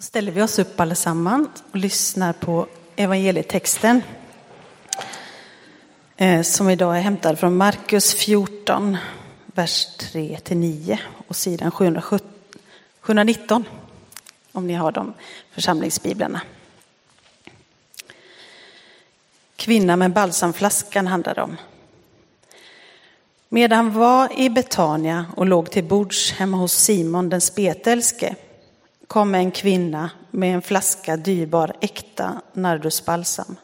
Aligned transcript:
Då 0.00 0.04
ställer 0.04 0.32
vi 0.32 0.42
oss 0.42 0.58
upp 0.58 0.80
allesammans 0.80 1.48
och 1.70 1.76
lyssnar 1.76 2.32
på 2.32 2.66
evangelietexten 2.96 4.02
eh, 6.16 6.42
som 6.42 6.70
idag 6.70 6.96
är 6.96 7.00
hämtad 7.00 7.38
från 7.38 7.56
Markus 7.56 8.14
14, 8.14 8.96
vers 9.46 9.86
3-9 9.98 10.98
och 11.26 11.36
sidan 11.36 11.70
719 13.00 13.64
om 14.52 14.66
ni 14.66 14.74
har 14.74 14.92
de 14.92 15.14
församlingsbiblarna. 15.50 16.40
Kvinna 19.56 19.96
med 19.96 20.12
balsamflaskan 20.12 21.06
handlar 21.06 21.34
det 21.34 21.42
om. 21.42 21.56
Medan 23.48 23.76
han 23.76 23.92
var 23.92 24.40
i 24.40 24.50
Betania 24.50 25.26
och 25.36 25.46
låg 25.46 25.70
till 25.70 25.84
bords 25.84 26.32
hemma 26.32 26.56
hos 26.56 26.72
Simon 26.72 27.28
den 27.28 27.40
spetälske 27.40 28.36
kom 29.10 29.34
en 29.34 29.50
kvinna 29.50 30.10
med 30.30 30.54
en 30.54 30.62
flaska 30.62 31.16
dyrbar 31.16 31.76
äkta 31.80 32.42
nardusbalsam. 32.52 33.56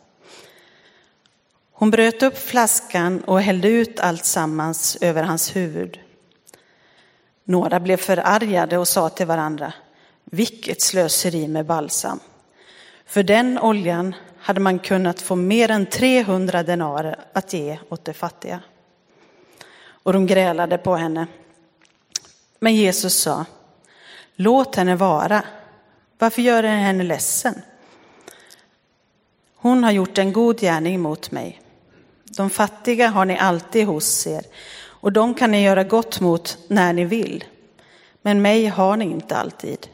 Hon 1.72 1.90
bröt 1.90 2.22
upp 2.22 2.38
flaskan 2.38 3.20
och 3.20 3.40
hällde 3.40 3.68
ut 3.68 4.00
allt 4.00 4.24
sammans 4.24 4.96
över 5.00 5.22
hans 5.22 5.56
huvud. 5.56 6.00
Några 7.44 7.80
blev 7.80 7.96
förargade 7.96 8.78
och 8.78 8.88
sa 8.88 9.08
till 9.08 9.26
varandra, 9.26 9.72
vilket 10.24 10.82
slöseri 10.82 11.48
med 11.48 11.66
balsam. 11.66 12.20
För 13.06 13.22
den 13.22 13.58
oljan 13.58 14.14
hade 14.38 14.60
man 14.60 14.78
kunnat 14.78 15.20
få 15.20 15.36
mer 15.36 15.70
än 15.70 15.86
300 15.86 16.62
denarer 16.62 17.18
att 17.32 17.52
ge 17.52 17.78
åt 17.88 18.04
de 18.04 18.14
fattiga. 18.14 18.60
Och 19.88 20.12
de 20.12 20.26
grälade 20.26 20.78
på 20.78 20.96
henne. 20.96 21.26
Men 22.60 22.74
Jesus 22.74 23.14
sa, 23.14 23.44
Låt 24.36 24.76
henne 24.76 24.96
vara. 24.96 25.42
Varför 26.18 26.42
gör 26.42 26.62
ni 26.62 26.68
henne 26.68 27.04
ledsen? 27.04 27.62
Hon 29.56 29.84
har 29.84 29.90
gjort 29.90 30.18
en 30.18 30.32
god 30.32 30.60
gärning 30.60 31.00
mot 31.00 31.30
mig. 31.30 31.60
De 32.24 32.50
fattiga 32.50 33.08
har 33.08 33.24
ni 33.24 33.38
alltid 33.38 33.86
hos 33.86 34.26
er 34.26 34.44
och 35.00 35.12
de 35.12 35.34
kan 35.34 35.50
ni 35.50 35.62
göra 35.62 35.84
gott 35.84 36.20
mot 36.20 36.58
när 36.68 36.92
ni 36.92 37.04
vill. 37.04 37.44
Men 38.22 38.42
mig 38.42 38.66
har 38.66 38.96
ni 38.96 39.04
inte 39.04 39.36
alltid. 39.36 39.86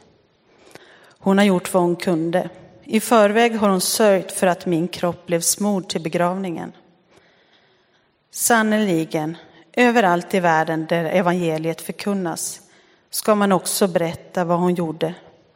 Hon 1.19 1.37
har 1.37 1.45
gjort 1.45 1.73
vad 1.73 1.83
hon 1.83 1.95
kunde. 1.95 2.49
I 2.83 2.99
förväg 2.99 3.55
har 3.55 3.69
hon 3.69 3.81
sörjt 3.81 4.31
för 4.31 4.47
att 4.47 4.65
min 4.65 4.87
kropp 4.87 5.25
blev 5.25 5.41
smord 5.41 5.89
till 5.89 6.01
begravningen. 6.01 6.71
Sannerligen, 8.31 9.37
överallt 9.73 10.33
i 10.33 10.39
världen 10.39 10.85
där 10.89 11.05
evangeliet 11.05 11.81
förkunnas 11.81 12.61
ska 13.13 13.35
man 13.35 13.51
också 13.51 13.87
berätta 13.87 14.43
vad 14.43 14.59
hon 14.59 14.75
gjorde 14.75 15.15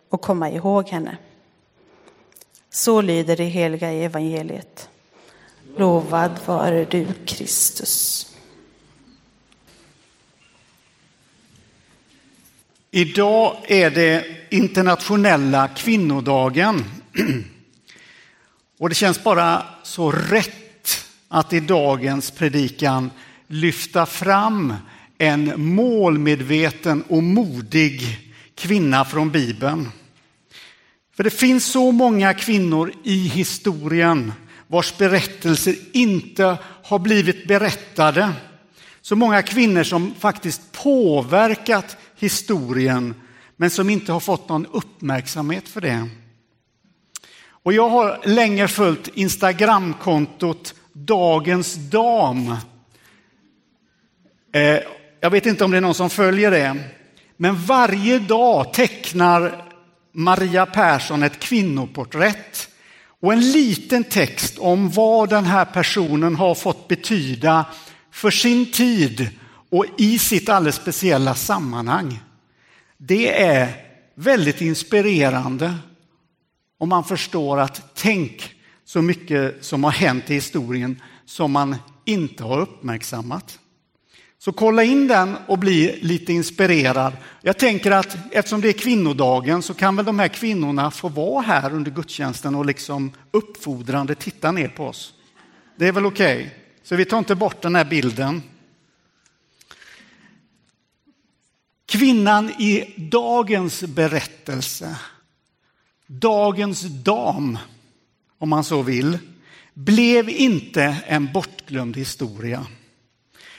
och 0.10 0.22
komma 0.22 0.50
ihåg 0.50 0.90
henne. 0.90 1.18
Så 2.70 3.02
lyder 3.02 3.38
det 3.38 3.44
heliga 3.44 3.92
evangeliet. 3.92 4.90
Lovad 5.78 6.32
vare 6.46 6.86
du, 6.86 7.08
Kristus. 7.26 8.28
Idag 12.92 13.58
är 13.68 13.90
det 13.90 14.26
internationella 14.50 15.68
kvinnodagen. 15.68 16.86
Och 18.80 18.90
det 18.90 18.96
känns 18.96 19.24
bara 19.24 19.66
så 19.84 20.12
rätt 20.12 21.06
att 21.28 21.54
i 21.54 21.60
dagens 21.60 22.32
predikan 22.32 23.12
lyfta 23.48 24.06
fram 24.06 24.74
en 25.18 25.54
målmedveten 25.76 27.04
och 27.08 27.24
modig 27.24 28.02
kvinna 28.56 29.06
från 29.06 29.32
Bibeln. 29.32 29.90
För 31.16 31.24
det 31.24 31.30
finns 31.30 31.66
så 31.66 31.92
många 31.92 32.34
kvinnor 32.34 32.94
i 33.04 33.28
historien 33.28 34.34
vars 34.68 34.98
berättelser 34.98 35.76
inte 35.94 36.58
har 36.84 37.00
blivit 37.00 37.48
berättade. 37.48 38.34
Så 39.02 39.16
många 39.16 39.42
kvinnor 39.42 39.84
som 39.84 40.14
faktiskt 40.20 40.72
påverkat 40.72 41.98
historien 42.20 43.16
men 43.56 43.70
som 43.70 43.90
inte 43.90 44.12
har 44.12 44.20
fått 44.20 44.50
någon 44.50 44.66
uppmärksamhet 44.66 45.68
för 45.68 45.82
det. 45.82 46.10
Och 47.50 47.74
jag 47.74 47.90
har 47.90 48.20
länge 48.24 48.68
följt 48.68 49.08
Instagramkontot 49.14 50.74
Dagens 50.94 51.76
Dam. 51.76 52.56
Eh, 54.54 54.80
jag 55.20 55.30
vet 55.30 55.46
inte 55.46 55.64
om 55.66 55.72
det 55.72 55.78
är 55.78 55.82
någon 55.82 55.94
som 55.94 56.10
följer 56.10 56.52
det. 56.52 56.84
Men 57.38 57.56
varje 57.66 58.20
dag 58.20 58.74
tecknar 58.74 59.64
Maria 60.12 60.66
Persson 60.66 61.24
ett 61.24 61.40
kvinnoporträtt 61.40 62.70
och 63.22 63.34
en 63.34 63.52
liten 63.52 64.04
text 64.04 64.58
om 64.58 64.90
vad 64.90 65.30
den 65.30 65.46
här 65.46 65.66
personen 65.66 66.36
har 66.36 66.56
fått 66.56 66.88
betyda 66.88 67.66
för 68.12 68.32
sin 68.32 68.72
tid 68.72 69.30
och 69.70 69.86
i 69.98 70.20
sitt 70.20 70.50
alldeles 70.50 70.76
speciella 70.76 71.36
sammanhang. 71.36 72.20
Det 72.98 73.44
är 73.44 73.70
väldigt 74.16 74.62
inspirerande 74.62 75.74
om 76.78 76.90
man 76.90 77.04
förstår 77.04 77.60
att 77.60 77.82
tänk 77.96 78.56
så 78.86 79.02
mycket 79.02 79.66
som 79.66 79.84
har 79.84 79.92
hänt 79.92 80.30
i 80.30 80.34
historien 80.34 81.02
som 81.26 81.52
man 81.52 81.76
inte 82.06 82.44
har 82.44 82.60
uppmärksammat. 82.60 83.60
Så 84.40 84.52
kolla 84.52 84.84
in 84.84 85.08
den 85.08 85.38
och 85.48 85.60
bli 85.60 86.00
lite 86.02 86.34
inspirerad. 86.34 87.14
Jag 87.42 87.58
tänker 87.58 87.92
att 87.92 88.18
eftersom 88.32 88.62
det 88.62 88.70
är 88.70 88.74
kvinnodagen 88.74 89.62
så 89.62 89.74
kan 89.74 89.96
väl 89.96 90.06
de 90.06 90.20
här 90.20 90.28
kvinnorna 90.28 90.92
få 90.92 91.10
vara 91.10 91.42
här 91.42 91.74
under 91.74 91.92
gudstjänsten 91.92 92.56
och 92.56 92.66
liksom 92.66 93.12
uppfordrande 93.32 94.16
titta 94.16 94.52
ner 94.52 94.68
på 94.68 94.86
oss. 94.86 95.14
Det 95.76 95.88
är 95.88 95.92
väl 95.92 96.06
okej? 96.06 96.38
Okay? 96.38 96.50
Så 96.84 96.96
vi 96.96 97.06
tar 97.06 97.18
inte 97.18 97.36
bort 97.36 97.62
den 97.62 97.76
här 97.76 97.86
bilden. 97.86 98.44
Kvinnan 101.86 102.50
i 102.50 102.94
dagens 102.98 103.84
berättelse, 103.84 104.96
dagens 106.08 106.82
dam 106.82 107.58
om 108.38 108.50
man 108.50 108.64
så 108.64 108.82
vill, 108.82 109.18
blev 109.74 110.30
inte 110.30 110.98
en 111.08 111.34
bortglömd 111.34 111.98
historia. 111.98 112.66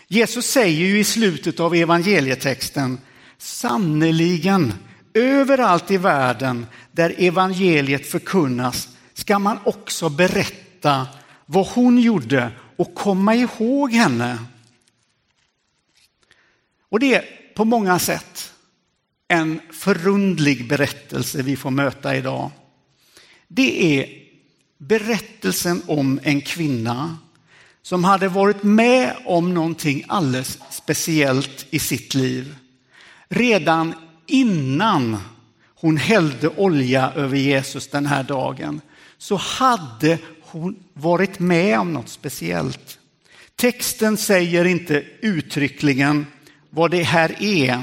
Jesus 0.08 0.46
säger 0.46 0.86
ju 0.86 0.98
i 0.98 1.04
slutet 1.04 1.60
av 1.60 1.74
evangelietexten, 1.74 2.98
sannerligen 3.38 4.74
överallt 5.14 5.90
i 5.90 5.96
världen 5.96 6.66
där 6.92 7.14
evangeliet 7.18 8.06
förkunnas 8.06 8.88
ska 9.14 9.38
man 9.38 9.58
också 9.64 10.08
berätta 10.08 11.06
vad 11.46 11.66
hon 11.66 11.98
gjorde 11.98 12.52
och 12.76 12.94
komma 12.94 13.34
ihåg 13.34 13.92
henne. 13.92 14.38
Och 16.88 17.00
det 17.00 17.14
är 17.14 17.24
på 17.54 17.64
många 17.64 17.98
sätt 17.98 18.52
en 19.28 19.60
förundlig 19.72 20.68
berättelse 20.68 21.42
vi 21.42 21.56
får 21.56 21.70
möta 21.70 22.16
idag. 22.16 22.50
Det 23.48 24.00
är 24.00 24.08
berättelsen 24.78 25.82
om 25.86 26.20
en 26.22 26.40
kvinna 26.40 27.18
som 27.82 28.04
hade 28.04 28.28
varit 28.28 28.62
med 28.62 29.12
om 29.24 29.54
någonting 29.54 30.04
alldeles 30.08 30.58
speciellt 30.70 31.66
i 31.70 31.78
sitt 31.78 32.14
liv. 32.14 32.56
Redan 33.28 33.94
innan 34.26 35.16
hon 35.74 35.96
hällde 35.96 36.48
olja 36.48 37.12
över 37.16 37.36
Jesus 37.36 37.88
den 37.88 38.06
här 38.06 38.22
dagen 38.22 38.80
så 39.18 39.36
hade 39.36 40.18
hon 40.40 40.76
varit 40.92 41.38
med 41.38 41.78
om 41.78 41.92
något 41.92 42.08
speciellt. 42.08 42.98
Texten 43.56 44.16
säger 44.16 44.64
inte 44.64 45.04
uttryckligen 45.20 46.26
vad 46.70 46.90
det 46.90 47.02
här 47.02 47.42
är 47.42 47.80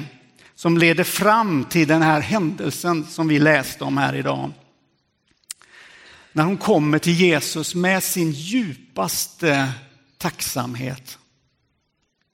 som 0.56 0.77
leder 0.77 1.03
fram 1.03 1.63
till 1.63 1.88
den 1.88 2.01
här 2.01 2.22
händelsen 2.22 3.06
som 3.06 3.27
vi 3.27 3.39
läste 3.39 3.83
om 3.83 3.97
här 3.97 4.16
idag. 4.16 4.51
När 6.35 6.43
hon 6.43 6.57
kommer 6.57 6.99
till 6.99 7.13
Jesus 7.13 7.75
med 7.75 8.03
sin 8.03 8.31
djupaste 8.31 9.71
tacksamhet. 10.17 11.17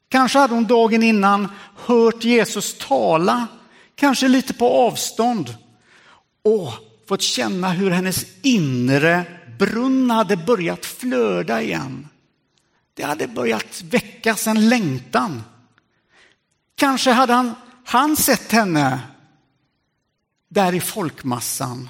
Kanske 0.09 0.39
hade 0.39 0.53
hon 0.53 0.67
dagen 0.67 1.03
innan 1.03 1.47
hört 1.75 2.23
Jesus 2.23 2.77
tala, 2.77 3.47
kanske 3.95 4.27
lite 4.27 4.53
på 4.53 4.69
avstånd 4.69 5.55
och 6.43 6.73
fått 7.07 7.21
känna 7.21 7.69
hur 7.71 7.91
hennes 7.91 8.25
inre 8.41 9.25
brunn 9.59 10.11
hade 10.11 10.37
börjat 10.37 10.85
flöda 10.85 11.61
igen. 11.61 12.07
Det 12.93 13.03
hade 13.03 13.27
börjat 13.27 13.81
väckas 13.81 14.47
en 14.47 14.69
längtan. 14.69 15.43
Kanske 16.75 17.11
hade 17.11 17.33
han, 17.33 17.55
han 17.85 18.17
sett 18.17 18.51
henne 18.51 18.99
där 20.49 20.73
i 20.73 20.79
folkmassan 20.79 21.89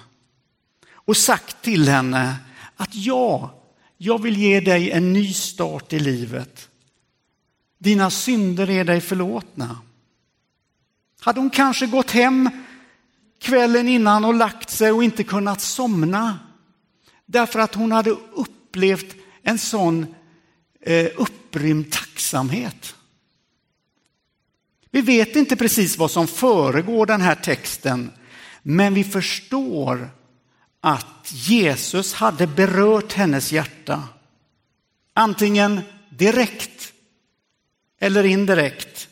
och 1.06 1.18
sagt 1.18 1.62
till 1.62 1.88
henne 1.88 2.36
att 2.75 2.95
ja, 2.95 3.62
jag 3.98 4.21
vill 4.21 4.38
ge 4.38 4.59
dig 4.59 4.92
en 4.92 5.13
ny 5.13 5.33
start 5.33 5.94
i 5.94 6.00
livet. 6.00 6.69
Dina 7.77 8.09
synder 8.09 8.69
är 8.69 8.83
dig 8.83 9.01
förlåtna. 9.01 9.80
Hade 11.19 11.39
hon 11.39 11.50
kanske 11.50 11.86
gått 11.86 12.12
hem 12.12 12.50
kvällen 13.39 13.88
innan 13.88 14.25
och 14.25 14.33
lagt 14.33 14.69
sig 14.69 14.92
och 14.92 15.03
inte 15.03 15.24
kunnat 15.24 15.62
somna. 15.62 16.39
Därför 17.25 17.59
att 17.59 17.75
hon 17.75 17.92
hade 17.92 18.09
upplevt 18.33 19.15
en 19.44 19.57
sån 19.57 20.15
eh, 20.81 21.07
upprymd 21.15 21.92
tacksamhet. 21.92 22.95
Vi 24.92 25.01
vet 25.01 25.36
inte 25.36 25.56
precis 25.56 25.97
vad 25.97 26.12
som 26.12 26.27
föregår 26.27 27.06
den 27.06 27.21
här 27.21 27.36
texten, 27.36 28.12
men 28.63 28.94
vi 28.94 29.04
förstår 29.04 30.09
att 30.81 31.31
Jesus 31.31 32.13
hade 32.13 32.48
berört 32.48 33.13
hennes 33.13 33.51
hjärta. 33.51 34.04
Antingen 35.13 35.81
direkt 36.10 36.94
eller 38.00 38.24
indirekt. 38.24 39.07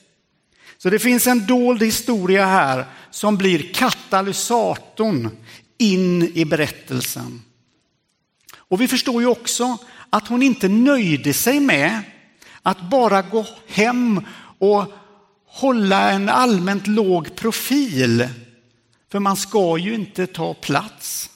Så 0.77 0.89
det 0.89 1.00
finns 1.00 1.27
en 1.27 1.45
dold 1.45 1.83
historia 1.83 2.45
här 2.45 2.86
som 3.12 3.38
blir 3.38 3.74
katalysatorn 3.74 5.30
in 5.77 6.24
i 6.24 6.45
berättelsen. 6.45 7.42
Och 8.57 8.81
vi 8.81 8.88
förstår 8.88 9.21
ju 9.21 9.27
också 9.27 9.77
att 10.10 10.27
hon 10.27 10.44
inte 10.44 10.68
nöjde 10.68 11.33
sig 11.33 11.60
med 11.60 12.01
att 12.62 12.81
bara 12.81 13.21
gå 13.21 13.45
hem 13.68 14.25
och 14.60 14.86
hålla 15.45 16.12
en 16.12 16.30
allmänt 16.30 16.88
låg 16.88 17.36
profil. 17.36 18.30
För 19.12 19.19
man 19.19 19.38
ska 19.38 19.77
ju 19.77 19.95
inte 19.95 20.27
ta 20.27 20.54
plats. 20.54 21.30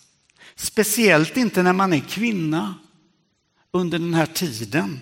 Speciellt 0.56 1.38
inte 1.38 1.64
när 1.64 1.74
man 1.74 1.94
är 1.94 2.00
kvinna 2.00 2.76
under 3.72 4.00
den 4.00 4.14
här 4.14 4.26
tiden. 4.26 5.00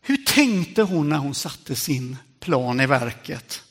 Hur 0.00 0.16
tänkte 0.16 0.82
hon 0.82 1.08
när 1.08 1.18
hon 1.18 1.34
satte 1.34 1.76
sin 1.76 2.16
plan 2.40 2.80
i 2.80 2.86
verket? 2.86 3.64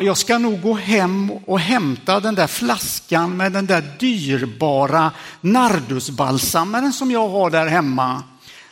jag 0.00 0.16
ska 0.16 0.38
nog 0.38 0.62
gå 0.62 0.74
hem 0.74 1.30
och 1.30 1.60
hämta 1.60 2.20
den 2.20 2.34
där 2.34 2.46
flaskan 2.46 3.36
med 3.36 3.52
den 3.52 3.66
där 3.66 3.84
dyrbara 3.98 5.12
nardusbalsamen 5.40 6.92
som 6.92 7.10
jag 7.10 7.28
har 7.28 7.50
där 7.50 7.66
hemma. 7.66 8.22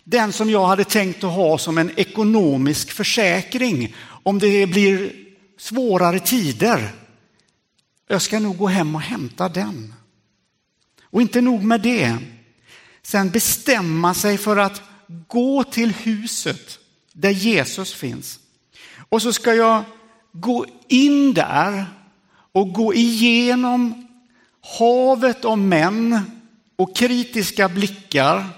Den 0.04 0.32
som 0.32 0.50
jag 0.50 0.66
hade 0.66 0.84
tänkt 0.84 1.24
att 1.24 1.32
ha 1.32 1.58
som 1.58 1.78
en 1.78 1.90
ekonomisk 1.96 2.90
försäkring 2.90 3.94
om 4.22 4.38
det 4.38 4.66
blir 4.66 5.23
svårare 5.56 6.20
tider. 6.20 6.92
Jag 8.08 8.22
ska 8.22 8.40
nog 8.40 8.58
gå 8.58 8.66
hem 8.66 8.94
och 8.94 9.00
hämta 9.00 9.48
den. 9.48 9.94
Och 11.02 11.22
inte 11.22 11.40
nog 11.40 11.64
med 11.64 11.80
det. 11.80 12.18
Sen 13.02 13.30
bestämma 13.30 14.14
sig 14.14 14.38
för 14.38 14.56
att 14.56 14.82
gå 15.28 15.64
till 15.64 15.94
huset 15.94 16.78
där 17.12 17.30
Jesus 17.30 17.94
finns. 17.94 18.38
Och 19.08 19.22
så 19.22 19.32
ska 19.32 19.54
jag 19.54 19.84
gå 20.32 20.66
in 20.88 21.34
där 21.34 21.86
och 22.52 22.72
gå 22.72 22.94
igenom 22.94 24.08
havet 24.78 25.44
av 25.44 25.58
män 25.58 26.20
och 26.76 26.96
kritiska 26.96 27.68
blickar. 27.68 28.48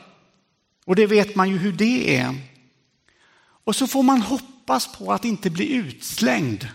Och 0.84 0.96
det 0.96 1.06
vet 1.06 1.34
man 1.34 1.50
ju 1.50 1.58
hur 1.58 1.72
det 1.72 2.16
är. 2.16 2.34
Och 3.64 3.76
så 3.76 3.86
får 3.86 4.02
man 4.02 4.22
hoppas 4.22 4.96
på 4.98 5.12
att 5.12 5.24
inte 5.24 5.50
bli 5.50 5.72
utslängd. 5.72 6.68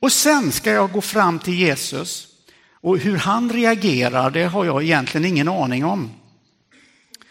Och 0.00 0.12
sen 0.12 0.52
ska 0.52 0.72
jag 0.72 0.92
gå 0.92 1.00
fram 1.00 1.38
till 1.38 1.54
Jesus 1.54 2.28
och 2.72 2.98
hur 2.98 3.16
han 3.16 3.52
reagerar 3.52 4.30
det 4.30 4.44
har 4.44 4.64
jag 4.64 4.82
egentligen 4.82 5.24
ingen 5.24 5.48
aning 5.48 5.84
om. 5.84 6.10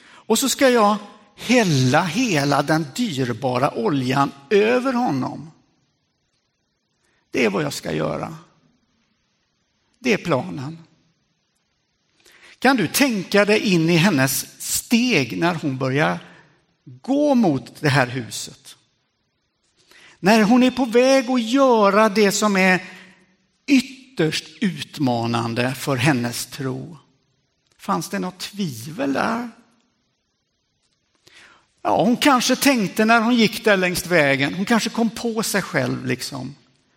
Och 0.05 0.39
så 0.39 0.49
ska 0.49 0.69
jag 0.69 0.97
hälla 1.35 2.03
hela 2.03 2.61
den 2.61 2.85
dyrbara 2.95 3.77
oljan 3.77 4.31
över 4.49 4.93
honom. 4.93 5.51
Det 7.31 7.45
är 7.45 7.49
vad 7.49 7.63
jag 7.63 7.73
ska 7.73 7.91
göra. 7.91 8.37
Det 9.99 10.13
är 10.13 10.17
planen. 10.17 10.77
Kan 12.59 12.77
du 12.77 12.87
tänka 12.87 13.45
dig 13.45 13.59
in 13.59 13.89
i 13.89 13.95
hennes 13.95 14.61
steg 14.61 15.37
när 15.37 15.55
hon 15.55 15.77
börjar 15.77 16.19
gå 16.83 17.35
mot 17.35 17.81
det 17.81 17.89
här 17.89 18.07
huset? 18.07 18.74
När 20.25 20.43
hon 20.43 20.63
är 20.63 20.71
på 20.71 20.85
väg 20.85 21.29
att 21.29 21.41
göra 21.41 22.09
det 22.09 22.31
som 22.31 22.57
är 22.57 22.83
ytterst 23.67 24.45
utmanande 24.61 25.73
för 25.73 25.95
hennes 25.95 26.45
tro. 26.45 26.97
Fanns 27.77 28.09
det 28.09 28.19
något 28.19 28.39
tvivel 28.39 29.13
där? 29.13 29.49
Ja, 31.81 32.03
hon 32.03 32.17
kanske 32.17 32.55
tänkte 32.55 33.05
när 33.05 33.21
hon 33.21 33.35
gick 33.35 33.65
där 33.65 33.77
längs 33.77 34.05
vägen, 34.05 34.53
hon 34.53 34.65
kanske 34.65 34.89
kom 34.89 35.09
på 35.09 35.43
sig 35.43 35.61
själv 35.61 36.05
liksom. 36.05 36.55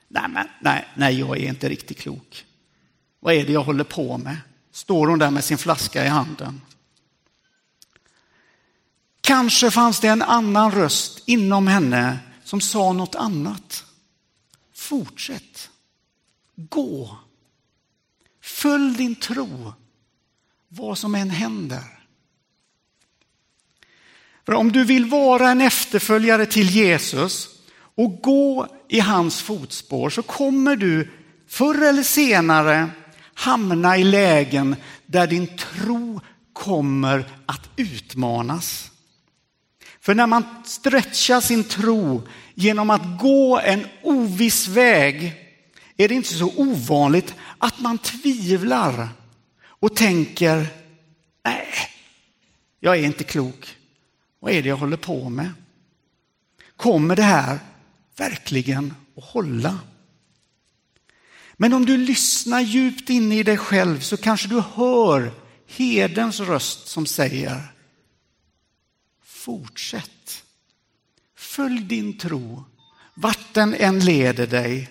Nej, 0.08 0.28
men, 0.28 0.46
nej, 0.60 0.88
nej, 0.94 1.18
jag 1.18 1.38
är 1.38 1.48
inte 1.48 1.68
riktigt 1.68 1.98
klok. 1.98 2.44
Vad 3.20 3.34
är 3.34 3.46
det 3.46 3.52
jag 3.52 3.64
håller 3.64 3.84
på 3.84 4.18
med? 4.18 4.36
Står 4.72 5.06
hon 5.06 5.18
där 5.18 5.30
med 5.30 5.44
sin 5.44 5.58
flaska 5.58 6.04
i 6.04 6.08
handen. 6.08 6.60
Kanske 9.20 9.70
fanns 9.70 10.00
det 10.00 10.08
en 10.08 10.22
annan 10.22 10.72
röst 10.72 11.22
inom 11.26 11.66
henne 11.66 12.18
som 12.48 12.60
sa 12.60 12.92
något 12.92 13.14
annat. 13.14 13.84
Fortsätt. 14.74 15.70
Gå. 16.56 17.16
Följ 18.42 18.96
din 18.96 19.14
tro, 19.14 19.72
vad 20.68 20.98
som 20.98 21.14
än 21.14 21.30
händer. 21.30 21.84
För 24.46 24.52
om 24.54 24.72
du 24.72 24.84
vill 24.84 25.04
vara 25.04 25.50
en 25.50 25.60
efterföljare 25.60 26.46
till 26.46 26.70
Jesus 26.70 27.48
och 27.94 28.22
gå 28.22 28.66
i 28.88 29.00
hans 29.00 29.42
fotspår 29.42 30.10
så 30.10 30.22
kommer 30.22 30.76
du 30.76 31.10
förr 31.46 31.82
eller 31.82 32.02
senare 32.02 32.90
hamna 33.34 33.98
i 33.98 34.04
lägen 34.04 34.76
där 35.06 35.26
din 35.26 35.56
tro 35.56 36.20
kommer 36.52 37.24
att 37.46 37.70
utmanas. 37.76 38.90
För 40.08 40.14
när 40.14 40.26
man 40.26 40.44
stretchar 40.64 41.40
sin 41.40 41.64
tro 41.64 42.28
genom 42.54 42.90
att 42.90 43.20
gå 43.20 43.58
en 43.58 43.86
oviss 44.02 44.68
väg 44.68 45.32
är 45.96 46.08
det 46.08 46.14
inte 46.14 46.34
så 46.34 46.52
ovanligt 46.56 47.34
att 47.58 47.80
man 47.80 47.98
tvivlar 47.98 49.08
och 49.64 49.96
tänker, 49.96 50.66
nej, 51.44 51.66
jag 52.80 52.96
är 52.96 53.02
inte 53.02 53.24
klok. 53.24 53.76
Vad 54.40 54.52
är 54.52 54.62
det 54.62 54.68
jag 54.68 54.76
håller 54.76 54.96
på 54.96 55.28
med? 55.28 55.52
Kommer 56.76 57.16
det 57.16 57.22
här 57.22 57.58
verkligen 58.16 58.94
att 59.16 59.24
hålla? 59.24 59.78
Men 61.56 61.72
om 61.72 61.86
du 61.86 61.96
lyssnar 61.96 62.60
djupt 62.60 63.10
in 63.10 63.32
i 63.32 63.42
dig 63.42 63.56
själv 63.56 64.00
så 64.00 64.16
kanske 64.16 64.48
du 64.48 64.62
hör 64.74 65.32
hedens 65.66 66.40
röst 66.40 66.88
som 66.88 67.06
säger 67.06 67.72
Fortsätt. 69.48 70.44
Följ 71.36 71.80
din 71.80 72.18
tro, 72.18 72.64
vart 73.14 73.54
den 73.54 73.74
än 73.74 74.00
leder 74.00 74.46
dig. 74.46 74.90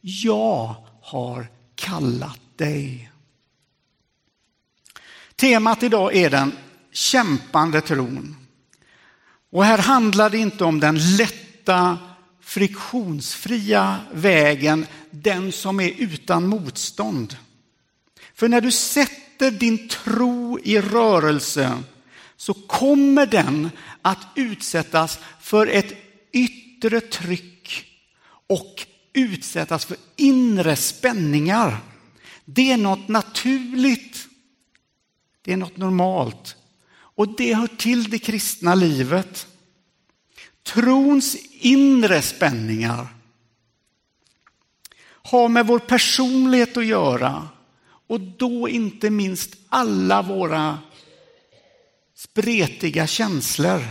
Jag 0.00 0.76
har 1.02 1.46
kallat 1.74 2.40
dig. 2.56 3.10
Temat 5.36 5.82
idag 5.82 6.16
är 6.16 6.30
den 6.30 6.52
kämpande 6.92 7.80
tron. 7.80 8.36
Och 9.50 9.64
här 9.64 9.78
handlar 9.78 10.30
det 10.30 10.38
inte 10.38 10.64
om 10.64 10.80
den 10.80 11.16
lätta 11.16 11.98
friktionsfria 12.40 14.00
vägen, 14.12 14.86
den 15.10 15.52
som 15.52 15.80
är 15.80 15.90
utan 15.98 16.46
motstånd. 16.46 17.36
För 18.34 18.48
när 18.48 18.60
du 18.60 18.72
sätter 18.72 19.50
din 19.50 19.88
tro 19.88 20.58
i 20.64 20.80
rörelse 20.80 21.82
så 22.38 22.54
kommer 22.54 23.26
den 23.26 23.70
att 24.02 24.26
utsättas 24.34 25.18
för 25.40 25.66
ett 25.66 25.94
yttre 26.32 27.00
tryck 27.00 27.86
och 28.46 28.86
utsättas 29.12 29.84
för 29.84 29.96
inre 30.16 30.76
spänningar. 30.76 31.78
Det 32.44 32.72
är 32.72 32.76
något 32.76 33.08
naturligt. 33.08 34.28
Det 35.42 35.52
är 35.52 35.56
något 35.56 35.76
normalt. 35.76 36.56
Och 36.90 37.28
det 37.36 37.54
hör 37.54 37.66
till 37.66 38.10
det 38.10 38.18
kristna 38.18 38.74
livet. 38.74 39.46
Trons 40.62 41.36
inre 41.50 42.22
spänningar 42.22 43.06
har 45.04 45.48
med 45.48 45.66
vår 45.66 45.78
personlighet 45.78 46.76
att 46.76 46.86
göra 46.86 47.48
och 48.06 48.20
då 48.20 48.68
inte 48.68 49.10
minst 49.10 49.56
alla 49.68 50.22
våra 50.22 50.78
spretiga 52.18 53.06
känslor. 53.06 53.82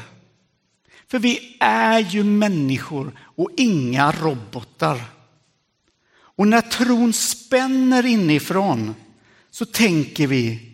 För 1.07 1.19
vi 1.19 1.57
är 1.59 1.99
ju 1.99 2.23
människor 2.23 3.19
och 3.19 3.49
inga 3.57 4.11
robotar. 4.11 5.01
Och 6.17 6.47
när 6.47 6.61
tron 6.61 7.13
spänner 7.13 8.05
inifrån 8.05 8.95
så 9.51 9.65
tänker 9.65 10.27
vi, 10.27 10.73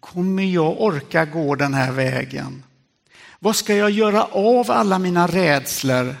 kommer 0.00 0.42
jag 0.42 0.80
orka 0.80 1.24
gå 1.24 1.54
den 1.54 1.74
här 1.74 1.92
vägen? 1.92 2.64
Vad 3.38 3.56
ska 3.56 3.74
jag 3.74 3.90
göra 3.90 4.24
av 4.24 4.70
alla 4.70 4.98
mina 4.98 5.26
rädslor? 5.26 6.16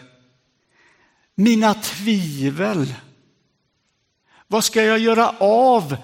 mina 1.34 1.74
tvivel? 1.74 2.94
Vad 4.46 4.64
ska 4.64 4.82
jag 4.82 4.98
göra 4.98 5.34
av 5.38 5.96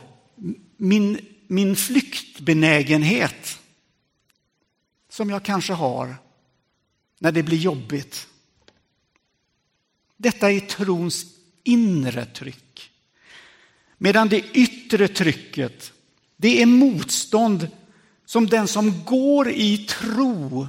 min, 0.76 1.18
min 1.46 1.76
flyktbenägenhet 1.76 3.59
som 5.10 5.30
jag 5.30 5.42
kanske 5.42 5.72
har 5.72 6.16
när 7.18 7.32
det 7.32 7.42
blir 7.42 7.58
jobbigt? 7.58 8.28
Detta 10.16 10.50
är 10.50 10.60
trons 10.60 11.26
inre 11.64 12.26
tryck. 12.26 12.90
Medan 13.98 14.28
det 14.28 14.44
yttre 14.52 15.08
trycket, 15.08 15.92
det 16.36 16.62
är 16.62 16.66
motstånd 16.66 17.68
som 18.26 18.46
den 18.46 18.68
som 18.68 19.04
går 19.04 19.50
i 19.50 19.78
tro 19.78 20.68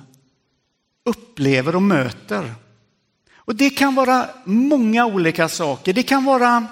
upplever 1.03 1.75
och 1.75 1.81
möter. 1.81 2.53
Och 3.33 3.55
det 3.55 3.69
kan 3.69 3.95
vara 3.95 4.29
många 4.45 5.05
olika 5.05 5.49
saker. 5.49 5.93
Det 5.93 6.03
kan 6.03 6.25
vara 6.25 6.67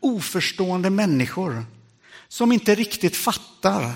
oförstående 0.00 0.90
människor 0.90 1.64
som 2.28 2.52
inte 2.52 2.74
riktigt 2.74 3.16
fattar. 3.16 3.92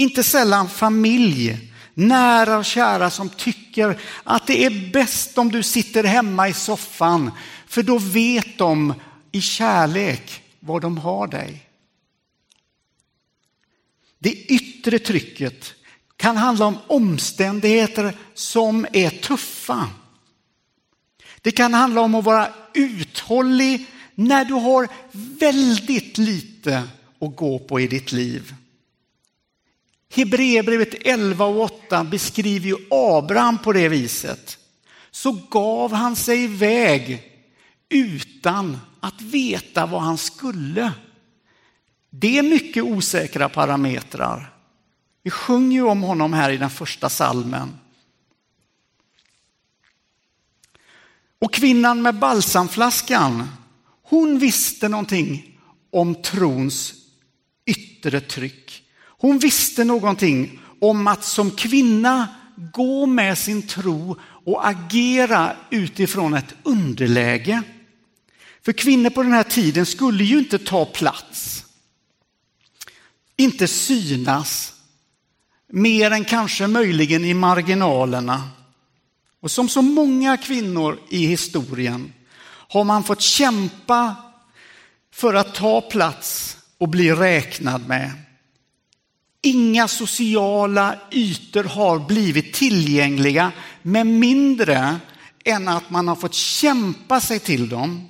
Inte 0.00 0.22
sällan 0.22 0.68
familj, 0.68 1.72
nära 1.94 2.58
och 2.58 2.64
kära 2.64 3.10
som 3.10 3.28
tycker 3.28 4.00
att 4.24 4.46
det 4.46 4.64
är 4.64 4.92
bäst 4.92 5.38
om 5.38 5.52
du 5.52 5.62
sitter 5.62 6.04
hemma 6.04 6.48
i 6.48 6.52
soffan 6.52 7.30
för 7.66 7.82
då 7.82 7.98
vet 7.98 8.58
de 8.58 8.94
i 9.32 9.40
kärlek 9.40 10.42
var 10.60 10.80
de 10.80 10.98
har 10.98 11.26
dig. 11.26 11.66
Det 14.18 14.32
yttre 14.32 14.98
trycket 14.98 15.74
kan 16.16 16.36
handla 16.36 16.66
om 16.66 16.78
omständigheter 16.86 18.16
som 18.34 18.86
är 18.92 19.10
tuffa. 19.10 19.88
Det 21.40 21.50
kan 21.50 21.74
handla 21.74 22.00
om 22.00 22.14
att 22.14 22.24
vara 22.24 22.48
uthållig 22.74 23.86
när 24.14 24.44
du 24.44 24.54
har 24.54 24.88
väldigt 25.38 26.18
lite 26.18 26.88
att 27.20 27.36
gå 27.36 27.58
på 27.58 27.80
i 27.80 27.86
ditt 27.86 28.12
liv. 28.12 28.54
Hebreerbrevet 30.10 30.94
11 31.06 31.44
och 31.44 31.60
8 31.60 32.04
beskriver 32.04 32.66
ju 32.66 32.76
Abraham 32.90 33.58
på 33.58 33.72
det 33.72 33.88
viset. 33.88 34.58
Så 35.10 35.32
gav 35.50 35.92
han 35.92 36.16
sig 36.16 36.44
iväg 36.44 37.22
utan 37.88 38.78
att 39.00 39.20
veta 39.20 39.86
vad 39.86 40.02
han 40.02 40.18
skulle. 40.18 40.92
Det 42.10 42.38
är 42.38 42.42
mycket 42.42 42.84
osäkra 42.84 43.48
parametrar. 43.48 44.54
Vi 45.22 45.30
sjunger 45.30 45.76
ju 45.76 45.82
om 45.82 46.02
honom 46.02 46.32
här 46.32 46.50
i 46.50 46.56
den 46.56 46.70
första 46.70 47.08
salmen. 47.08 47.78
Och 51.38 51.54
kvinnan 51.54 52.02
med 52.02 52.18
balsamflaskan, 52.18 53.48
hon 54.02 54.38
visste 54.38 54.88
någonting 54.88 55.58
om 55.90 56.14
trons 56.14 56.94
yttre 57.66 58.20
tryck. 58.20 58.69
Hon 59.20 59.38
visste 59.38 59.84
någonting 59.84 60.60
om 60.80 61.06
att 61.06 61.24
som 61.24 61.50
kvinna 61.50 62.28
gå 62.72 63.06
med 63.06 63.38
sin 63.38 63.62
tro 63.62 64.16
och 64.22 64.68
agera 64.68 65.56
utifrån 65.70 66.34
ett 66.34 66.54
underläge. 66.62 67.62
För 68.64 68.72
kvinnor 68.72 69.10
på 69.10 69.22
den 69.22 69.32
här 69.32 69.42
tiden 69.42 69.86
skulle 69.86 70.24
ju 70.24 70.38
inte 70.38 70.58
ta 70.58 70.84
plats, 70.84 71.64
inte 73.36 73.68
synas, 73.68 74.74
mer 75.72 76.10
än 76.10 76.24
kanske 76.24 76.66
möjligen 76.66 77.24
i 77.24 77.34
marginalerna. 77.34 78.50
Och 79.40 79.50
som 79.50 79.68
så 79.68 79.82
många 79.82 80.36
kvinnor 80.36 80.98
i 81.08 81.26
historien 81.26 82.12
har 82.46 82.84
man 82.84 83.04
fått 83.04 83.20
kämpa 83.20 84.16
för 85.12 85.34
att 85.34 85.54
ta 85.54 85.80
plats 85.80 86.56
och 86.78 86.88
bli 86.88 87.12
räknad 87.12 87.88
med. 87.88 88.12
Inga 89.42 89.88
sociala 89.88 90.98
ytor 91.10 91.64
har 91.64 91.98
blivit 91.98 92.52
tillgängliga 92.52 93.52
med 93.82 94.06
mindre 94.06 94.96
än 95.44 95.68
att 95.68 95.90
man 95.90 96.08
har 96.08 96.16
fått 96.16 96.34
kämpa 96.34 97.20
sig 97.20 97.38
till 97.38 97.68
dem. 97.68 98.08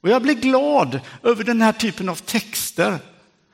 Och 0.00 0.08
jag 0.08 0.22
blir 0.22 0.34
glad 0.34 1.00
över 1.22 1.44
den 1.44 1.62
här 1.62 1.72
typen 1.72 2.08
av 2.08 2.16
texter. 2.16 2.98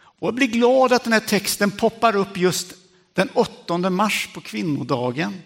Och 0.01 0.27
jag 0.27 0.35
blir 0.35 0.47
glad 0.47 0.93
att 0.93 1.05
den 1.05 1.13
här 1.13 1.21
texten 1.21 1.71
poppar 1.71 2.17
upp 2.17 2.37
just 2.37 2.75
den 3.13 3.29
8 3.35 3.91
mars 3.91 4.29
på 4.35 4.41
kvinnodagen. 4.41 5.43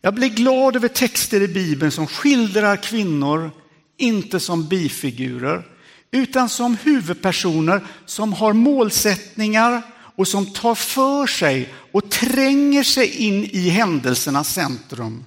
Jag 0.00 0.14
blir 0.14 0.28
glad 0.28 0.76
över 0.76 0.88
texter 0.88 1.42
i 1.42 1.48
Bibeln 1.48 1.92
som 1.92 2.06
skildrar 2.06 2.76
kvinnor, 2.76 3.50
inte 3.96 4.40
som 4.40 4.68
bifigurer, 4.68 5.66
utan 6.10 6.48
som 6.48 6.76
huvudpersoner 6.76 7.86
som 8.06 8.32
har 8.32 8.52
målsättningar 8.52 9.82
och 9.92 10.28
som 10.28 10.52
tar 10.52 10.74
för 10.74 11.26
sig 11.26 11.74
och 11.92 12.10
tränger 12.10 12.82
sig 12.82 13.16
in 13.16 13.44
i 13.44 13.68
händelsernas 13.68 14.52
centrum. 14.54 15.24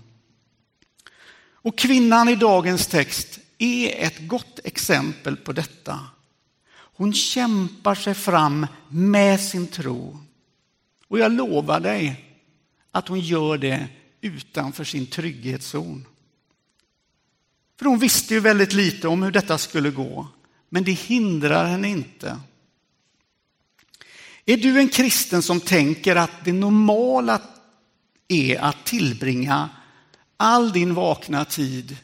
Och 1.51 1.77
kvinnan 1.77 2.29
i 2.29 2.35
dagens 2.35 2.87
text 2.87 3.39
är 3.57 4.05
ett 4.05 4.27
gott 4.27 4.59
exempel 4.63 5.37
på 5.37 5.51
detta. 5.51 5.99
Hon 6.75 7.13
kämpar 7.13 7.95
sig 7.95 8.13
fram 8.13 8.67
med 8.89 9.41
sin 9.41 9.67
tro. 9.67 10.19
Och 11.07 11.19
jag 11.19 11.31
lovar 11.31 11.79
dig 11.79 12.25
att 12.91 13.07
hon 13.07 13.19
gör 13.19 13.57
det 13.57 13.87
utanför 14.21 14.83
sin 14.83 15.07
trygghetszon. 15.07 16.05
För 17.79 17.85
hon 17.85 17.99
visste 17.99 18.33
ju 18.33 18.39
väldigt 18.39 18.73
lite 18.73 19.07
om 19.07 19.23
hur 19.23 19.31
detta 19.31 19.57
skulle 19.57 19.89
gå, 19.89 20.27
men 20.73 20.83
det 20.83 20.91
hindrar 20.91 21.65
henne 21.65 21.89
inte. 21.89 22.39
Är 24.45 24.57
du 24.57 24.79
en 24.79 24.89
kristen 24.89 25.41
som 25.41 25.59
tänker 25.59 26.15
att 26.15 26.45
det 26.45 26.53
normala 26.53 27.41
är 28.27 28.59
att 28.59 28.85
tillbringa 28.85 29.69
all 30.37 30.71
din 30.71 30.93
vakna 30.93 31.45
tid 31.45 31.97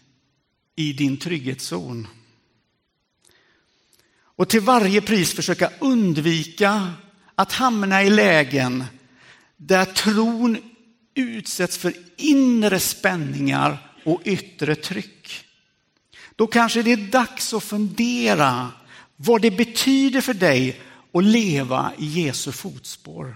i 0.76 0.94
din 0.94 1.18
trygghetszon? 1.18 2.08
Och 4.20 4.50
till 4.50 4.62
varje 4.62 5.02
pris 5.02 5.34
försöka 5.34 5.72
undvika 5.80 6.94
att 7.36 7.52
hamna 7.52 8.04
i 8.04 8.10
lägen 8.10 8.84
där 9.58 9.86
tron 9.86 10.58
utsätts 11.14 11.78
för 11.78 11.94
inre 12.18 12.80
spänningar 12.80 13.94
och 14.04 14.22
yttre 14.26 14.76
tryck. 14.76 15.49
Då 16.40 16.48
kanske 16.48 16.82
det 16.82 16.92
är 16.92 16.98
dags 16.98 17.54
att 17.54 17.64
fundera 17.64 18.72
vad 19.16 19.42
det 19.42 19.52
betyder 19.52 20.22
för 20.22 20.34
dig 20.34 20.82
att 21.14 21.24
leva 21.24 21.92
i 21.98 22.06
Jesu 22.06 22.52
fotspår. 22.52 23.36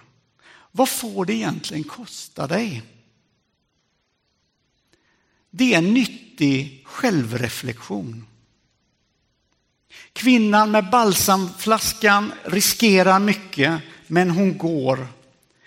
Vad 0.71 0.89
får 0.89 1.25
det 1.25 1.33
egentligen 1.33 1.83
kosta 1.83 2.47
dig? 2.47 2.81
Det 5.49 5.73
är 5.73 5.77
en 5.77 5.93
nyttig 5.93 6.83
självreflektion. 6.85 8.25
Kvinnan 10.13 10.71
med 10.71 10.89
balsamflaskan 10.89 12.31
riskerar 12.43 13.19
mycket, 13.19 13.81
men 14.07 14.29
hon 14.29 14.57
går. 14.57 15.07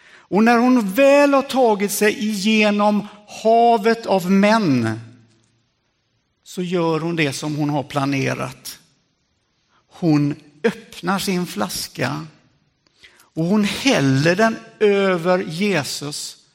Och 0.09 0.45
när 0.45 0.59
hon 0.59 0.91
väl 0.91 1.35
har 1.35 1.43
tagit 1.43 1.93
sig 1.93 2.29
igenom 2.29 3.07
havet 3.43 4.07
av 4.07 4.31
män 4.31 5.01
så 6.57 6.63
gör 6.63 7.01
hon 7.01 7.17
det 7.17 7.33
som 7.33 7.57
hon 7.57 7.71
har 7.71 7.83
planerat. 7.83 8.79
Hon 9.87 10.35
öppnar 10.63 11.19
sin 11.19 11.47
flaska 11.47 12.27
och 13.19 13.45
hon 13.45 13.65
häller 13.65 14.37
den 14.37 14.57
över 14.81 15.39
Jesus 15.39 16.47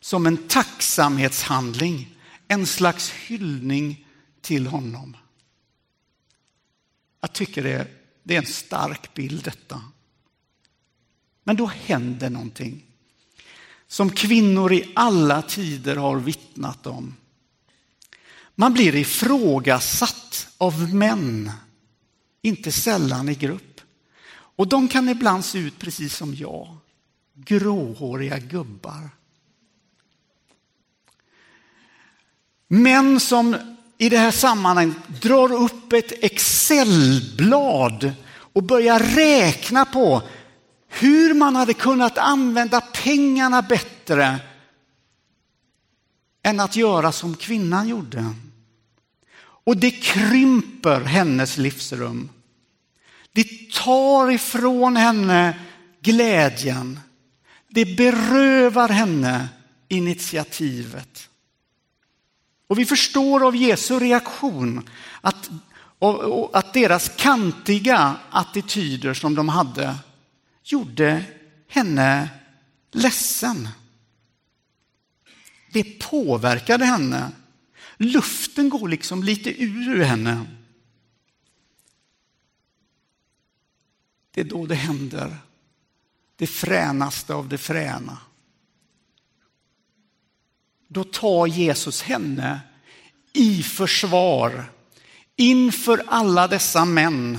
som 0.00 0.26
en 0.26 0.36
tacksamhetshandling, 0.36 2.16
en 2.48 2.66
slags 2.66 3.10
hyllning 3.10 4.06
till 4.40 4.66
honom. 4.66 5.16
Jag 7.20 7.32
tycker 7.32 7.62
det 7.62 7.72
är, 7.72 7.86
det 8.22 8.34
är 8.34 8.38
en 8.38 8.46
stark 8.46 9.14
bild 9.14 9.44
detta. 9.44 9.82
Men 11.44 11.56
då 11.56 11.66
händer 11.66 12.30
någonting 12.30 12.84
som 13.86 14.10
kvinnor 14.10 14.72
i 14.72 14.92
alla 14.94 15.42
tider 15.42 15.96
har 15.96 16.16
vittnat 16.16 16.86
om. 16.86 17.14
Man 18.60 18.72
blir 18.72 18.94
ifrågasatt 18.94 20.48
av 20.58 20.94
män, 20.94 21.50
inte 22.42 22.72
sällan 22.72 23.28
i 23.28 23.34
grupp. 23.34 23.80
Och 24.30 24.68
de 24.68 24.88
kan 24.88 25.08
ibland 25.08 25.44
se 25.44 25.58
ut 25.58 25.78
precis 25.78 26.16
som 26.16 26.34
jag, 26.34 26.76
gråhåriga 27.34 28.38
gubbar. 28.38 29.10
Män 32.68 33.20
som 33.20 33.56
i 33.98 34.08
det 34.08 34.18
här 34.18 34.30
sammanhanget 34.30 34.96
drar 35.22 35.52
upp 35.52 35.92
ett 35.92 36.24
Excelblad 36.24 38.12
och 38.52 38.62
börjar 38.62 39.00
räkna 39.00 39.84
på 39.84 40.22
hur 40.88 41.34
man 41.34 41.56
hade 41.56 41.74
kunnat 41.74 42.18
använda 42.18 42.80
pengarna 42.80 43.62
bättre 43.62 44.40
än 46.42 46.60
att 46.60 46.76
göra 46.76 47.12
som 47.12 47.34
kvinnan 47.36 47.88
gjorde. 47.88 48.34
Och 49.68 49.76
det 49.76 49.90
krymper 49.90 51.00
hennes 51.00 51.56
livsrum. 51.58 52.30
Det 53.32 53.72
tar 53.72 54.30
ifrån 54.30 54.96
henne 54.96 55.58
glädjen. 56.00 57.00
Det 57.68 57.96
berövar 57.96 58.88
henne 58.88 59.48
initiativet. 59.88 61.28
Och 62.66 62.78
vi 62.78 62.86
förstår 62.86 63.46
av 63.46 63.56
Jesu 63.56 63.98
reaktion 63.98 64.90
att, 65.20 65.50
att 66.52 66.74
deras 66.74 67.10
kantiga 67.16 68.16
attityder 68.30 69.14
som 69.14 69.34
de 69.34 69.48
hade 69.48 69.94
gjorde 70.64 71.24
henne 71.68 72.28
ledsen. 72.92 73.68
Det 75.72 75.84
påverkade 75.98 76.84
henne. 76.84 77.30
Luften 77.98 78.68
går 78.68 78.88
liksom 78.88 79.22
lite 79.22 79.62
ur 79.62 80.02
henne. 80.02 80.46
Det 84.30 84.40
är 84.40 84.44
då 84.44 84.66
det 84.66 84.74
händer. 84.74 85.36
Det 86.36 86.46
fränaste 86.46 87.34
av 87.34 87.48
det 87.48 87.58
fräna. 87.58 88.18
Då 90.88 91.04
tar 91.04 91.46
Jesus 91.46 92.02
henne 92.02 92.60
i 93.32 93.62
försvar 93.62 94.72
inför 95.36 96.04
alla 96.06 96.48
dessa 96.48 96.84
män. 96.84 97.38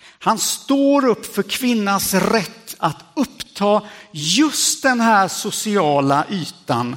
Han 0.00 0.38
står 0.38 1.06
upp 1.06 1.26
för 1.26 1.42
kvinnans 1.42 2.14
rätt 2.14 2.74
att 2.78 3.04
uppta 3.14 3.88
just 4.12 4.82
den 4.82 5.00
här 5.00 5.28
sociala 5.28 6.26
ytan 6.30 6.96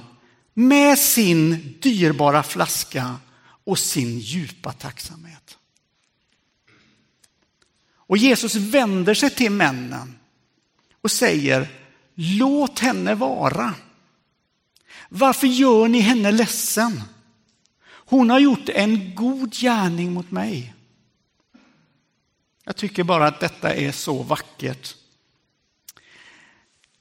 med 0.60 1.00
sin 1.00 1.78
dyrbara 1.82 2.44
flaska 2.44 3.16
och 3.64 3.80
sin 3.80 4.20
djupa 4.20 4.72
tacksamhet. 4.72 5.58
Och 7.90 8.18
Jesus 8.18 8.56
vänder 8.56 9.14
sig 9.14 9.30
till 9.30 9.52
männen 9.52 10.20
och 11.02 11.12
säger, 11.12 11.68
låt 12.16 12.80
henne 12.80 13.16
vara. 13.16 13.74
Varför 15.10 15.48
gör 15.48 15.88
ni 15.88 16.00
henne 16.00 16.32
ledsen? 16.32 17.02
Hon 17.90 18.30
har 18.30 18.40
gjort 18.40 18.70
en 18.70 19.16
god 19.16 19.54
gärning 19.54 20.14
mot 20.14 20.32
mig. 20.32 20.74
Jag 22.64 22.76
tycker 22.76 23.04
bara 23.04 23.28
att 23.28 23.40
detta 23.40 23.74
är 23.74 23.92
så 23.92 24.24
vackert. 24.24 24.96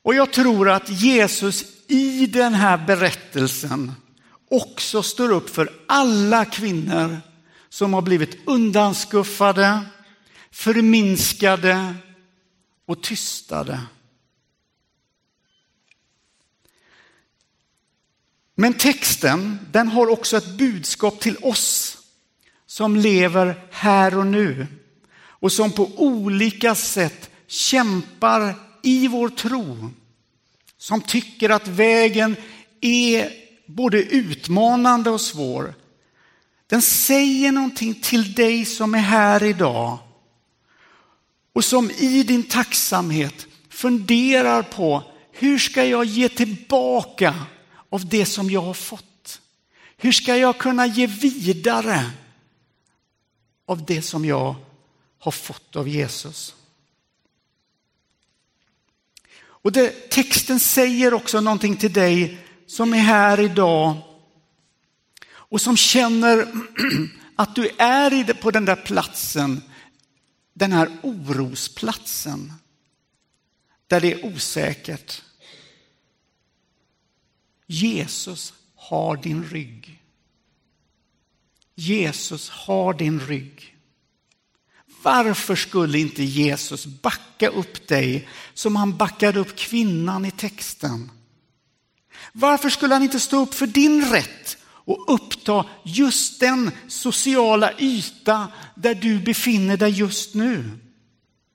Och 0.02 0.14
jag 0.14 0.32
tror 0.32 0.70
att 0.70 0.88
Jesus 0.88 1.75
i 1.88 2.26
den 2.26 2.54
här 2.54 2.86
berättelsen 2.86 3.92
också 4.50 5.02
står 5.02 5.32
upp 5.32 5.50
för 5.50 5.72
alla 5.88 6.44
kvinnor 6.44 7.20
som 7.68 7.94
har 7.94 8.02
blivit 8.02 8.38
undanskuffade, 8.48 9.80
förminskade 10.50 11.94
och 12.86 13.02
tystade. 13.02 13.80
Men 18.54 18.74
texten, 18.74 19.58
den 19.72 19.88
har 19.88 20.06
också 20.10 20.36
ett 20.36 20.58
budskap 20.58 21.20
till 21.20 21.36
oss 21.36 21.98
som 22.66 22.96
lever 22.96 23.66
här 23.70 24.18
och 24.18 24.26
nu 24.26 24.66
och 25.16 25.52
som 25.52 25.72
på 25.72 25.90
olika 25.96 26.74
sätt 26.74 27.30
kämpar 27.46 28.54
i 28.82 29.08
vår 29.08 29.28
tro. 29.28 29.90
Som 30.86 31.00
tycker 31.00 31.50
att 31.50 31.68
vägen 31.68 32.36
är 32.80 33.32
både 33.66 34.02
utmanande 34.02 35.10
och 35.10 35.20
svår. 35.20 35.74
Den 36.66 36.82
säger 36.82 37.52
någonting 37.52 37.94
till 37.94 38.32
dig 38.34 38.64
som 38.64 38.94
är 38.94 38.98
här 38.98 39.42
idag 39.42 39.98
och 41.52 41.64
som 41.64 41.90
i 41.90 42.22
din 42.22 42.42
tacksamhet 42.42 43.46
funderar 43.68 44.62
på 44.62 45.02
hur 45.32 45.58
ska 45.58 45.84
jag 45.84 46.04
ge 46.04 46.28
tillbaka 46.28 47.34
av 47.90 48.08
det 48.08 48.26
som 48.26 48.50
jag 48.50 48.62
har 48.62 48.74
fått? 48.74 49.40
Hur 49.96 50.12
ska 50.12 50.36
jag 50.36 50.58
kunna 50.58 50.86
ge 50.86 51.06
vidare 51.06 52.10
av 53.66 53.84
det 53.84 54.02
som 54.02 54.24
jag 54.24 54.54
har 55.18 55.32
fått 55.32 55.76
av 55.76 55.88
Jesus? 55.88 56.54
Och 59.66 59.72
det, 59.72 60.10
texten 60.10 60.60
säger 60.60 61.14
också 61.14 61.40
någonting 61.40 61.76
till 61.76 61.92
dig 61.92 62.38
som 62.66 62.94
är 62.94 62.98
här 62.98 63.40
idag 63.40 63.96
och 65.28 65.60
som 65.60 65.76
känner 65.76 66.48
att 67.36 67.54
du 67.54 67.68
är 67.78 68.12
på 68.34 68.50
den 68.50 68.64
där 68.64 68.76
platsen, 68.76 69.62
den 70.52 70.72
här 70.72 70.90
orosplatsen, 71.02 72.52
där 73.86 74.00
det 74.00 74.12
är 74.12 74.26
osäkert. 74.26 75.22
Jesus 77.66 78.54
har 78.74 79.16
din 79.16 79.44
rygg. 79.44 80.02
Jesus 81.74 82.48
har 82.48 82.94
din 82.94 83.20
rygg. 83.20 83.75
Varför 85.06 85.56
skulle 85.56 85.98
inte 85.98 86.22
Jesus 86.22 86.86
backa 86.86 87.48
upp 87.48 87.88
dig 87.88 88.28
som 88.54 88.76
han 88.76 88.96
backade 88.96 89.40
upp 89.40 89.56
kvinnan 89.56 90.24
i 90.24 90.30
texten? 90.30 91.10
Varför 92.32 92.68
skulle 92.68 92.94
han 92.94 93.02
inte 93.02 93.20
stå 93.20 93.42
upp 93.42 93.54
för 93.54 93.66
din 93.66 94.10
rätt 94.10 94.56
och 94.64 95.14
uppta 95.14 95.66
just 95.84 96.40
den 96.40 96.70
sociala 96.88 97.72
yta 97.78 98.48
där 98.74 98.94
du 98.94 99.18
befinner 99.18 99.76
dig 99.76 99.90
just 99.90 100.34
nu? 100.34 100.70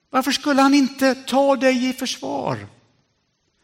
Varför 0.10 0.32
skulle 0.32 0.62
han 0.62 0.74
inte 0.74 1.16
ta 1.16 1.56
dig 1.56 1.90
i 1.90 1.94
försvar? 1.94 2.68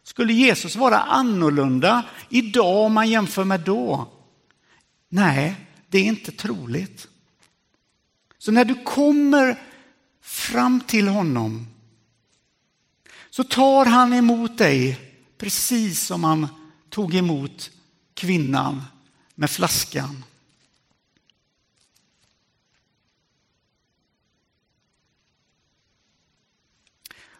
Skulle 0.04 0.32
Jesus 0.32 0.76
vara 0.76 0.98
annorlunda 0.98 2.04
idag 2.28 2.76
om 2.76 2.92
man 2.92 3.10
jämför 3.10 3.44
med 3.44 3.60
då? 3.60 4.08
Nej, 5.08 5.54
det 5.88 5.98
är 5.98 6.04
inte 6.04 6.32
troligt. 6.32 7.08
Så 8.38 8.52
när 8.52 8.64
du 8.64 8.74
kommer 8.74 9.56
fram 10.28 10.80
till 10.80 11.08
honom 11.08 11.66
så 13.30 13.44
tar 13.44 13.86
han 13.86 14.12
emot 14.12 14.58
dig 14.58 15.00
precis 15.38 16.00
som 16.00 16.24
han 16.24 16.48
tog 16.90 17.14
emot 17.14 17.70
kvinnan 18.14 18.82
med 19.34 19.50
flaskan. 19.50 20.24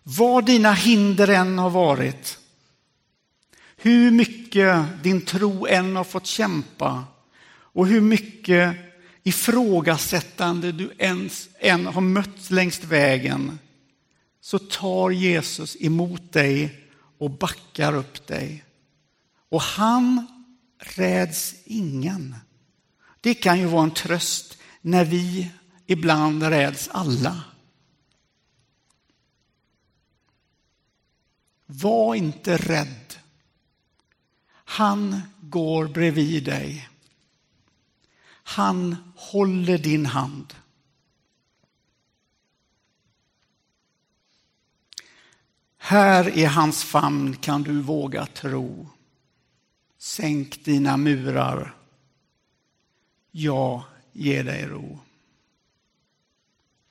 Vad 0.02 0.46
dina 0.46 0.72
hinder 0.72 1.28
än 1.28 1.58
har 1.58 1.70
varit, 1.70 2.38
hur 3.76 4.10
mycket 4.10 5.02
din 5.02 5.20
tro 5.20 5.66
än 5.66 5.96
har 5.96 6.04
fått 6.04 6.26
kämpa 6.26 7.04
och 7.50 7.86
hur 7.86 8.00
mycket 8.00 8.87
ifrågasättande 9.28 10.72
du 10.72 10.92
ens 10.98 11.48
än 11.58 11.86
har 11.86 12.00
mött 12.00 12.50
längs 12.50 12.84
vägen 12.84 13.58
så 14.40 14.58
tar 14.58 15.10
Jesus 15.10 15.76
emot 15.80 16.32
dig 16.32 16.84
och 17.18 17.30
backar 17.30 17.94
upp 17.94 18.26
dig. 18.26 18.64
Och 19.48 19.62
han 19.62 20.26
räds 20.78 21.54
ingen. 21.64 22.36
Det 23.20 23.34
kan 23.34 23.58
ju 23.58 23.66
vara 23.66 23.82
en 23.82 23.90
tröst 23.90 24.58
när 24.80 25.04
vi 25.04 25.50
ibland 25.86 26.42
räds 26.42 26.88
alla. 26.92 27.44
Var 31.66 32.14
inte 32.14 32.56
rädd. 32.56 33.14
Han 34.50 35.20
går 35.40 35.86
bredvid 35.86 36.44
dig. 36.44 36.88
Han 38.48 38.96
håller 39.16 39.78
din 39.78 40.06
hand. 40.06 40.54
Här 45.78 46.38
i 46.38 46.44
hans 46.44 46.84
famn 46.84 47.36
kan 47.36 47.62
du 47.62 47.80
våga 47.80 48.26
tro. 48.26 48.88
Sänk 49.98 50.64
dina 50.64 50.96
murar. 50.96 51.76
Jag 53.30 53.82
ger 54.12 54.44
dig 54.44 54.66
ro. 54.66 54.98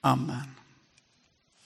Amen. 0.02 0.57